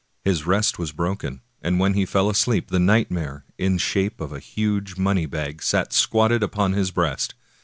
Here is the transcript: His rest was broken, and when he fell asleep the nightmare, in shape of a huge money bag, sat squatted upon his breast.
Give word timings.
His 0.23 0.47
rest 0.47 0.79
was 0.79 0.91
broken, 0.93 1.41
and 1.61 1.79
when 1.79 1.93
he 1.93 2.07
fell 2.07 2.27
asleep 2.27 2.69
the 2.71 2.79
nightmare, 2.79 3.45
in 3.59 3.77
shape 3.77 4.19
of 4.19 4.33
a 4.33 4.39
huge 4.39 4.97
money 4.97 5.27
bag, 5.27 5.61
sat 5.61 5.93
squatted 5.93 6.41
upon 6.41 6.73
his 6.73 6.89
breast. 6.89 7.35